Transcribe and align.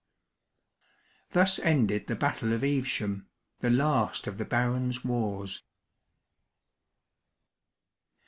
Thus 1.29 1.59
ended 1.59 2.07
the 2.07 2.15
Battle 2.15 2.53
of 2.53 2.63
Evesham, 2.63 3.27
the 3.59 3.69
last 3.69 4.25
of 4.25 4.39
the 4.39 4.45
Barons* 4.45 5.05
wars. 5.05 5.61